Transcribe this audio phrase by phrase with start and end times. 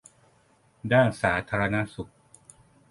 [0.93, 2.11] ด้านสาธารณสุข